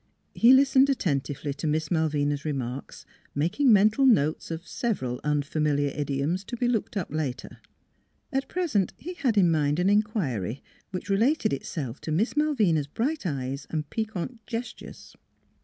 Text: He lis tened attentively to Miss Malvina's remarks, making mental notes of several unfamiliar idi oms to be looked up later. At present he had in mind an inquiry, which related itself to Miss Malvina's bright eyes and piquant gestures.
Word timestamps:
He 0.33 0.51
lis 0.51 0.73
tened 0.73 0.89
attentively 0.89 1.53
to 1.53 1.67
Miss 1.67 1.91
Malvina's 1.91 2.43
remarks, 2.43 3.05
making 3.35 3.71
mental 3.71 4.03
notes 4.07 4.49
of 4.49 4.67
several 4.67 5.21
unfamiliar 5.23 5.91
idi 5.91 6.21
oms 6.23 6.43
to 6.47 6.57
be 6.57 6.67
looked 6.67 6.97
up 6.97 7.11
later. 7.11 7.59
At 8.33 8.47
present 8.47 8.93
he 8.97 9.13
had 9.13 9.37
in 9.37 9.51
mind 9.51 9.77
an 9.77 9.91
inquiry, 9.91 10.63
which 10.89 11.11
related 11.11 11.53
itself 11.53 12.01
to 12.01 12.11
Miss 12.11 12.33
Malvina's 12.35 12.87
bright 12.87 13.27
eyes 13.27 13.67
and 13.69 13.87
piquant 13.91 14.43
gestures. 14.47 15.15